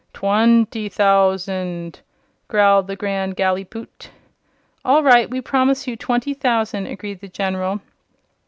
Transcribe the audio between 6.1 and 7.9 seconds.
thousand," agreed the General.